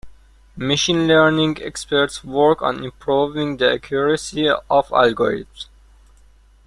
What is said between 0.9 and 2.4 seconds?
Learning experts